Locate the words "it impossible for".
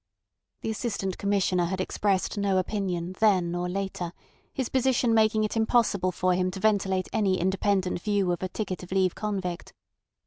5.43-6.33